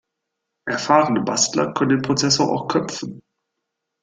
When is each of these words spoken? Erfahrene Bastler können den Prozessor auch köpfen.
Erfahrene 0.65 1.21
Bastler 1.21 1.75
können 1.75 1.89
den 1.89 2.01
Prozessor 2.01 2.51
auch 2.51 2.67
köpfen. 2.67 3.21